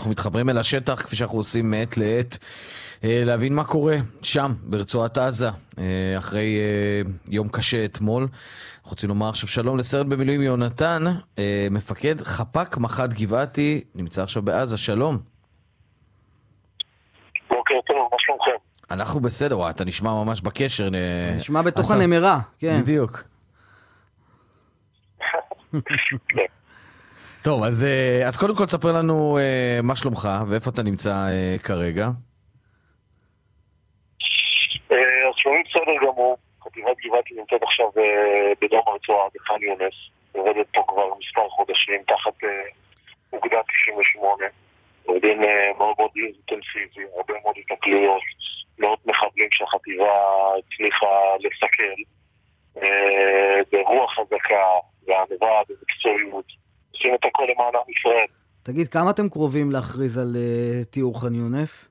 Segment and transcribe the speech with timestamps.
[0.00, 2.38] אנחנו מתחברים אל השטח, כפי שאנחנו עושים מעת לעת,
[3.04, 6.58] אה, להבין מה קורה שם, ברצועת עזה, אה, אחרי
[7.28, 8.22] יום קשה אתמול.
[8.22, 11.02] אנחנו רוצים לומר עכשיו שלום לסרט במילואים יונתן,
[11.70, 15.18] מפקד חפ"ק מח"ט גבעתי, נמצא עכשיו בעזה, שלום.
[17.50, 18.50] בוקר טוב, מה שלומכם?
[18.90, 20.88] אנחנו בסדר, וואי, אתה נשמע ממש בקשר.
[21.36, 22.80] נשמע בתוך הנמרה, כן.
[22.80, 23.22] בדיוק.
[27.42, 31.62] טוב, אז, אה, אז קודם כל תספר לנו uh, מה שלומך ואיפה אתה נמצא uh,
[31.62, 32.06] כרגע.
[34.90, 34.96] אז
[35.66, 37.86] בסדר גמור, חטיבת גבעתי נמצאת עכשיו
[38.60, 39.94] בדרום הרצועה, בח'אן יונס,
[40.32, 42.34] עובדת פה כבר מספר חודשים תחת
[43.32, 44.44] אוגדה 98.
[45.04, 45.40] עובדים
[45.78, 48.22] מאוד מאוד אינטנסיבי, הרבה מאוד התנכלויות,
[48.78, 50.14] מאות מחבלים שהחטיבה
[50.58, 52.02] הצליחה לסכל,
[53.72, 54.64] ברוח חזקה,
[55.06, 56.60] בענווה, במקצועיות.
[56.92, 58.26] עושים את הכל למען עם ישראל.
[58.62, 61.88] תגיד, כמה אתם קרובים להכריז על uh, תיאור ח'אן יונס?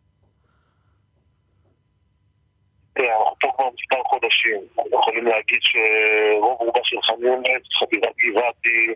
[2.96, 4.62] כן, אנחנו פה כבר מספר חודשים.
[4.78, 8.94] אנחנו יכולים להגיד שרוב רובה של ח'אן יונס, חטיבת גבעתי...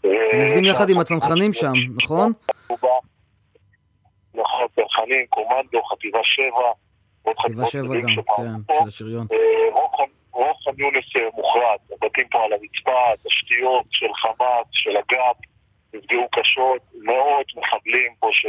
[0.00, 2.32] אתם עובדים יחד עם הצנחנים שם, נכון?
[4.34, 6.46] נכון, צנחנים, קומנדו, חטיבה 7,
[7.42, 9.26] חטיבה 7 גם, כן, של השריון.
[9.32, 15.36] אה, רוב ח'אן יונס אה, מוחרט, הבתים פה על הרצפה, תשתיות של חמאס, של אג"פ,
[15.94, 18.46] נפגעו קשות, מאות מחבלים פה ש...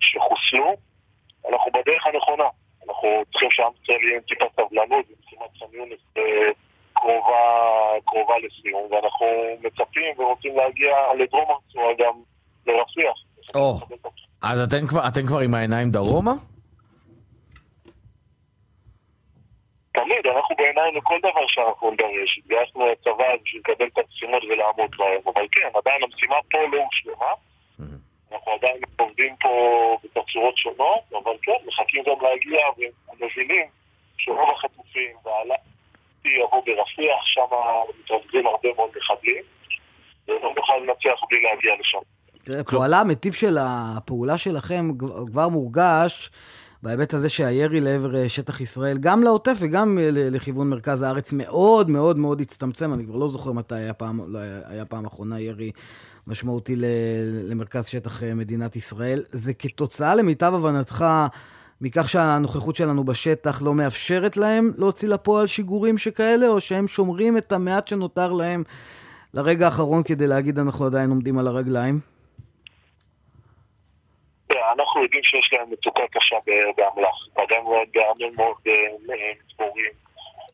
[0.00, 0.76] שחוסלו.
[1.48, 2.48] אנחנו בדרך הנכונה.
[2.88, 6.22] אנחנו צריכים שעם ישראל יהיה עם טיפה סבלנות, ומשימת ח'אן יונס אה,
[6.92, 7.40] קרובה,
[8.04, 9.26] קרובה לסיום, ואנחנו
[9.62, 12.14] מצפים ורוצים להגיע לדרום הרצועה גם
[12.66, 13.18] לרפיח.
[13.54, 13.74] או,
[14.42, 16.32] אז אתם כבר, אתם כבר עם העיניים דרומה?
[19.92, 20.26] תמיד,
[20.78, 22.38] בעיניים לכל דבר שאנחנו נדרש.
[22.38, 25.20] התגייסנו לצבא בשביל לקבל את המשימות ולעמוד בהם.
[25.26, 27.32] אבל כן, עדיין המשימה פה לא הושלמה.
[28.32, 29.52] אנחנו עדיין עובדים פה
[30.04, 32.60] בתצורות שונות, אבל כן, מחכים גם להגיע
[33.20, 33.66] ומבינים
[34.18, 35.54] שרוב החטופים והעלה
[36.24, 37.40] יבוא ברפיח, שם
[37.98, 39.42] מתרכזים הרבה מאוד מחבלים,
[40.28, 41.98] ולא נוכל לנצח בלי להגיע לשם.
[42.44, 44.88] תראה, פועלה המטיב של הפעולה שלכם
[45.32, 46.30] כבר מורגש.
[46.82, 51.90] בהיבט הזה שהירי לעבר אה, שטח ישראל, גם לעוטף וגם אה, לכיוון מרכז הארץ, מאוד
[51.90, 52.94] מאוד מאוד הצטמצם.
[52.94, 55.70] אני כבר לא זוכר מתי היה פעם, לא היה פעם אחרונה ירי
[56.26, 56.76] משמעותי
[57.48, 59.22] למרכז שטח אה, מדינת ישראל.
[59.30, 61.04] זה כתוצאה, למיטב הבנתך,
[61.80, 67.52] מכך שהנוכחות שלנו בשטח לא מאפשרת להם להוציא לפועל שיגורים שכאלה, או שהם שומרים את
[67.52, 68.62] המעט שנותר להם
[69.34, 72.17] לרגע האחרון כדי להגיד אנחנו עדיין עומדים על הרגליים?
[74.72, 76.36] אנחנו יודעים שיש להם מצוקה קשה
[76.76, 78.56] באמל"ח, פגענו בהמון מאוד
[79.44, 80.08] מצבורים.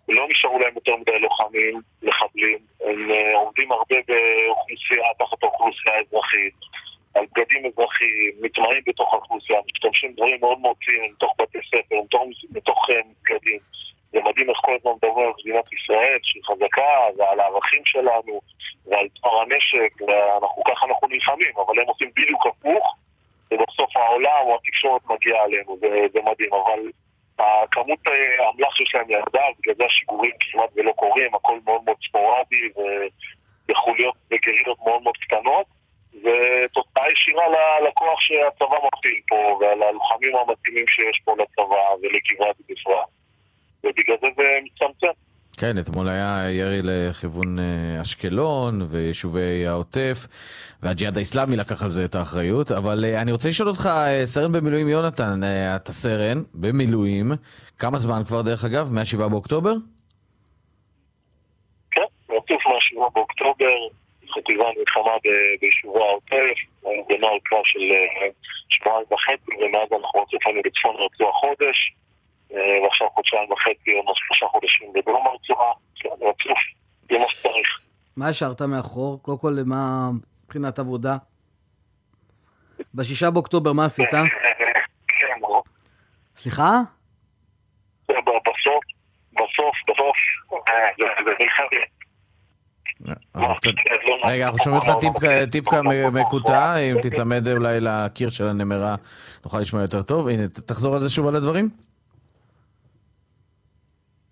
[0.09, 6.55] לא נשארו להם יותר מדי לוחמים, מחבלים, הם אה, עומדים הרבה באוכלוסייה, תחת האוכלוסייה האזרחית,
[7.15, 11.97] על בגדים אזרחיים, מתמרים בתוך האוכלוסייה, משתמשים דברים מאוד מאוד ציניים מתוך בתי ספר,
[12.51, 13.59] מתוך, אה, מסגדים.
[14.13, 18.41] זה מדהים איך כל הזמן מדברים על מדינת ישראל, שהיא חזקה, ועל הערכים שלנו,
[18.87, 22.74] ועל טוהר הנשק, וככה אנחנו נלחמים, אבל הם עושים בדיוק הפוך.
[24.85, 26.91] התקשורת מגיעה עלינו, זה מדהים, אבל
[27.39, 27.99] הכמות
[28.39, 34.15] האמל"ח שיש להם ירדה, בגלל זה השיגורים כמעט ולא קורים, הכל מאוד מאוד ספורדי ובחוליות
[34.31, 35.67] וגרילות מאוד מאוד קטנות,
[36.15, 43.09] ותוצאה ישירה ללקוח שהצבא מפעיל פה, וללוחמים המתאימים שיש פה לצבא ולגבעת בפרט.
[43.85, 45.24] ובגלל זה זה מצטמצם.
[45.59, 50.27] כן, אתמול היה ירי לכיוון אה, אשקלון ויישובי העוטף,
[50.83, 54.53] והג'יהאד האיסלאמי לקח על זה את האחריות, אבל אה, אני רוצה לשאול אותך, אה, סרן
[54.53, 55.41] במילואים יונתן,
[55.77, 57.33] אתה סרן במילואים,
[57.79, 58.93] כמה זמן כבר דרך אגב?
[58.93, 59.73] מ-7 באוקטובר?
[61.91, 63.75] כן, רצוף מה-7 באוקטובר,
[64.35, 65.13] חטיבה נלחמה
[65.61, 67.81] ביישובי העוטף, בנוהל קרב של
[68.69, 71.95] שבועיים וחצי, ומאז אנחנו רצופנו לצפון רצוע חודש.
[72.57, 76.59] אה, ועכשיו חודשיים וחצי, עוד שלושה חודשים בדרום הרצועה, כן, רצוף,
[77.11, 77.81] זה מה שצריך.
[78.17, 79.23] מה השארת מאחור?
[79.23, 80.11] קודם כל, מה
[80.45, 81.17] מבחינת עבודה?
[82.95, 84.11] בשישה באוקטובר, מה עשית?
[84.11, 84.25] כן,
[85.09, 85.41] כן
[86.37, 86.81] סליחה?
[88.09, 88.85] בסוף,
[89.33, 90.17] בסוף, בסוף,
[90.69, 91.85] אה, זה.
[94.25, 95.05] רגע, אנחנו שומעים אותך
[95.51, 98.95] טיפקה מקוטע, אם תצמד אולי לקיר של הנמרה
[99.45, 100.29] נוכל לשמוע יותר טוב.
[100.29, 101.69] הנה, תחזור על זה שוב על הדברים.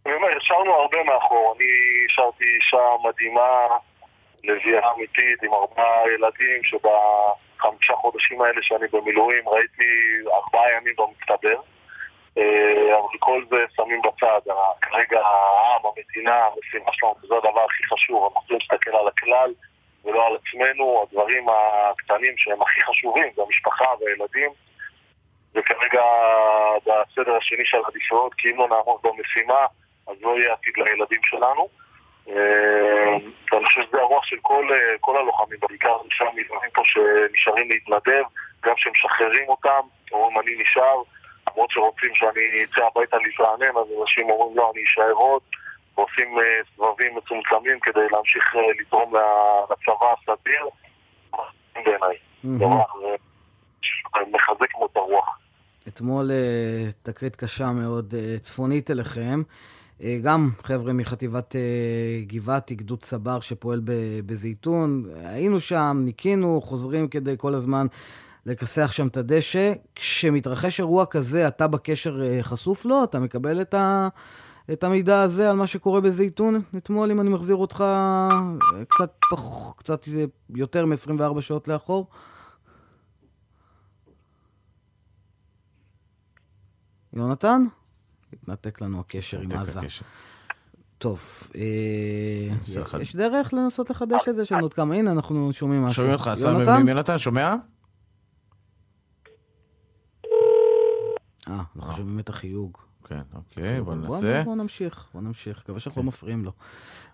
[0.06, 0.28] אני אומר,
[0.62, 1.54] השארנו הרבה מאחור.
[1.56, 1.66] אני
[2.10, 3.66] השארתי אישה מדהימה,
[4.44, 9.84] לביאה אמיתית עם ארבעה ילדים, שבחמישה חודשים האלה שאני במילואים ראיתי
[10.32, 11.60] ארבעה ימים במצטבר.
[12.38, 14.40] אה, אבל כל זה שמים בצד.
[14.82, 18.24] כרגע העם, המדינה, המשימה שלנו, זה הדבר הכי חשוב.
[18.24, 19.52] אנחנו צריכים להסתכל על הכלל,
[20.04, 24.50] ולא על עצמנו, הדברים הקטנים שהם הכי חשובים, זה המשפחה והילדים,
[25.54, 26.02] וכרגע
[26.86, 29.66] בסדר השני של העדיפויות, כי אם לא נעמוד במשימה,
[30.06, 31.68] אז לא יהיה עתיד לילדים שלנו.
[32.28, 33.12] אה,
[33.52, 38.24] ואני חושב שזה הרוח של כל, אה, כל הלוחמים, בעיקר אנשי המילואים פה שנשארים להתנדב,
[38.62, 39.80] גם כשמשחררים אותם,
[40.12, 41.02] אומרים אני נשאר,
[41.50, 45.42] למרות שרוצים שאני אצא הביתה להתרענן, אז אנשים אומרים לא, אני אשאר עוד,
[45.96, 46.44] ועושים אה,
[46.76, 49.14] סבבים מצומצמים כדי להמשיך לתרום
[49.70, 50.68] לצבא הסדיר,
[51.74, 52.16] בעיניי.
[52.44, 52.84] דבר
[54.32, 55.38] מחזק מאוד את הרוח.
[55.88, 56.30] אתמול
[57.02, 59.42] תקרית קשה מאוד צפונית אליכם.
[60.00, 61.60] אה, גם חבר'ה מחטיבת אה,
[62.26, 63.80] גבעתי, גדוד צבר שפועל
[64.26, 65.04] בזייתון.
[65.24, 67.86] היינו שם, ניקינו, חוזרים כדי כל הזמן
[68.46, 69.72] לכסח שם את הדשא.
[69.94, 73.04] כשמתרחש אירוע כזה, אתה בקשר אה, חשוף לו?
[73.04, 74.08] אתה מקבל את, ה...
[74.72, 77.84] את המידע הזה על מה שקורה בזייתון אתמול, אם אני מחזיר אותך
[78.88, 79.72] קצת, פח...
[79.76, 80.08] קצת
[80.54, 82.06] יותר מ-24 שעות לאחור?
[87.12, 87.64] יונתן?
[88.42, 89.80] התנתק לנו הקשר עם עזה.
[90.98, 94.42] טוב, אה, יש דרך לנסות לחדש את זה?
[94.42, 95.94] יש לנו עוד כמה, הנה אנחנו שומעים משהו.
[95.94, 96.88] שומעים אותך, יונתן?
[96.88, 97.54] יונתן, שומע?
[101.48, 102.78] אה, אנחנו שומעים את החיוג.
[103.04, 104.42] כן, אוקיי, בוא ננסה.
[104.44, 105.58] בוא נמשיך, בוא נמשיך.
[105.58, 106.52] מקווה שאנחנו לא מפריעים לו.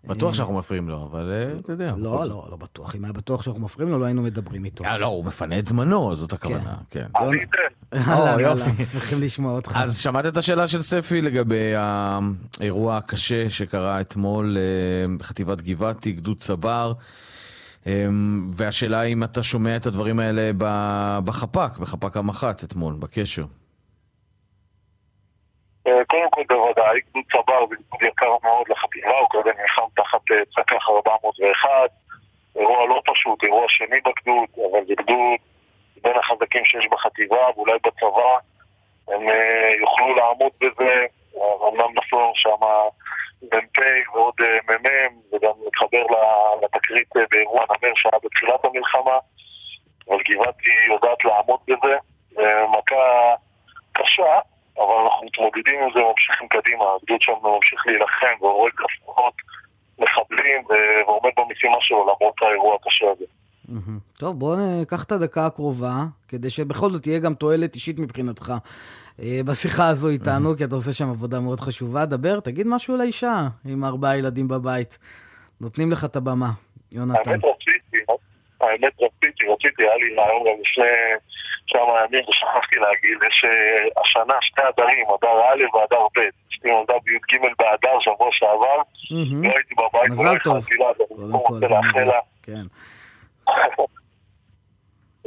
[0.04, 1.94] בטוח שאנחנו מפריעים לו, אבל אה, אתה יודע.
[1.96, 2.94] לא, לא, לא בטוח.
[2.94, 4.84] אם היה בטוח שאנחנו מפריעים לו, לא היינו מדברים איתו.
[4.84, 7.06] אה, לא, הוא מפנה את זמנו, זאת הכוונה, כן.
[7.94, 8.84] אהלן, יופי.
[8.92, 9.72] שמחים לשמוע אותך.
[9.76, 16.38] אז שמעת את השאלה של ספי לגבי האירוע הקשה שקרה אתמול אה, בחטיבת גבעתי, גדוד
[16.38, 16.92] צבר.
[18.52, 20.50] והשאלה אם אתה שומע את הדברים האלה
[21.24, 23.44] בחפ"ק, בחפ"ק המח"ט אתמול, בקשר.
[25.86, 30.20] אה, קודם כל בוודאי, גדוד צבר זה גדוד יקר מאוד לחטיבה, הוא כרגע נלחם תחת
[30.30, 31.68] אה, צק"ח 401,
[32.56, 35.38] אירוע לא פשוט, אירוע שני בגדוד, אבל זה גדוד
[36.02, 38.38] בין החזקים שיש בחטיבה ואולי בצבא,
[39.08, 41.06] הם אה, יוכלו לעמוד בזה,
[41.68, 42.60] אמנם נפלו שם
[43.42, 43.78] מ"פ
[44.14, 44.34] ועוד
[44.68, 46.06] מ"מ, וגם מתחבר
[46.62, 49.18] לתקרית באירוע נמר שהיה בתחילת המלחמה,
[50.08, 51.96] אבל גבעתי יודעת לעמוד בזה,
[52.68, 53.34] מכה
[53.92, 54.38] קשה,
[54.78, 56.84] אבל אנחנו מתמודדים עם זה וממשיכים קדימה.
[56.94, 59.34] הגדוד שם ממשיך להילחם והורג לפחות
[59.98, 63.24] מחבלים ועומד במשימה שלו למרות האירוע הקשה הזה.
[64.18, 68.52] טוב, בואו ניקח את הדקה הקרובה, כדי שבכל זאת תהיה גם תועלת אישית מבחינתך
[69.22, 72.06] אה, בשיחה הזו איתנו, כי אתה עושה שם עבודה מאוד חשובה.
[72.06, 74.98] דבר, תגיד משהו לאישה עם ארבעה ילדים בבית.
[75.60, 76.50] נותנים לך את הבמה,
[76.92, 77.30] יונתן.
[77.30, 78.12] האמת רציתי,
[78.60, 80.84] האמת רציתי, רציתי, היה לי רעיון גם לפני
[81.68, 86.20] כמה ימים, ושכחתי להגיד, יש אה, השנה שתי אדרים, אדר א' ואדר ב'.
[86.52, 88.76] אשתי נולדה בי"ג באדר שבוע שעבר,
[89.10, 90.66] לא הייתי בבית, מזל טוב.
[91.08, 92.10] קודם כל, זה מזל
[92.42, 92.62] כן.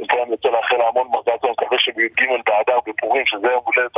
[0.00, 3.96] אני רוצה לאחל לה המון מזל טוב, מקווה שבי"ג באדר בפורים, שזה יום הולדת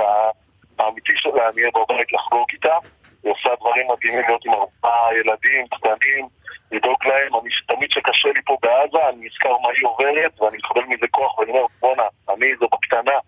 [0.78, 2.76] האמיתי שלה, אני אהיה בבית לחגוג איתה.
[3.22, 6.28] היא עושה דברים מדהימים להיות עם ארבעה ילדים קטנים.
[6.72, 7.34] לדאוג להם.
[7.40, 11.38] אני, תמיד כשקשה לי פה בעזה, אני נזכר מה היא עוברת, ואני מקבל מזה כוח,
[11.38, 13.18] ואני אומר, בואנה, אני זה בקטנה,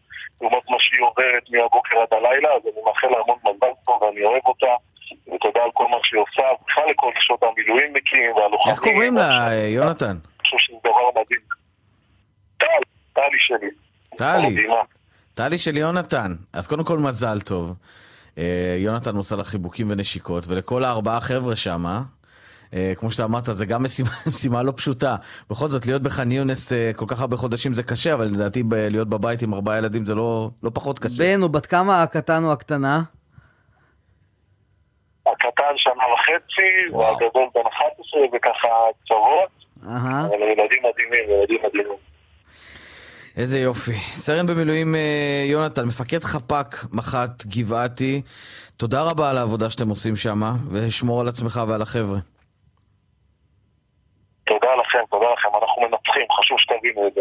[0.41, 4.23] לעומת מה שהיא עוברת מהבוקר עד הלילה, אז אני מאחל לה המון מזל פה, ואני
[4.25, 4.75] אוהב אותה.
[5.35, 8.75] ותודה על כל מה שהיא עושה, בכלל לכל נשות המילואימניקים והלוחמים.
[8.75, 10.07] איך קוראים לה, יונתן?
[10.07, 11.66] אני חושב שזה דבר מדהים.
[13.47, 13.71] שלי.
[14.17, 14.67] טלי.
[15.35, 16.35] טלי של יונתן.
[16.53, 17.75] אז קודם כל מזל טוב.
[18.39, 22.03] אה, יונתן עושה לה חיבוקים ונשיקות, ולכל הארבעה חבר'ה שמה,
[22.75, 25.17] אה, כמו שאתה אמרת, זה גם משימה, משימה לא פשוטה.
[25.51, 29.09] בכל זאת, להיות בח'אן יונס אה, כל כך הרבה חודשים זה קשה, אבל לדעתי להיות
[29.09, 31.23] בבית עם ארבעה ילדים זה לא, לא פחות קשה.
[31.23, 33.03] בן, הוא בת כמה הקטן או הקטנה?
[35.27, 38.69] הקטן שנה וחצי, והגדול בן 11 וככה
[39.05, 39.67] קצוות.
[39.83, 42.16] אבל ילדים מדהימים, ילדים מדהימים.
[43.37, 43.97] איזה יופי.
[44.13, 48.23] סרן במילואים אה, יונתן, מפקד חפ"ק מח"ט גבעתי,
[48.77, 52.19] תודה רבה על העבודה שאתם עושים שם, ושמור על עצמך ועל החבר'ה.
[54.45, 57.21] תודה לכם, תודה לכם, אנחנו מנצחים, חשוב שתבינו את זה.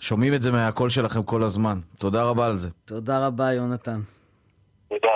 [0.00, 1.78] שומעים את זה מהקול שלכם כל הזמן.
[1.98, 2.68] תודה רבה על זה.
[2.84, 4.00] תודה רבה, יונתן.
[4.88, 5.08] תודה.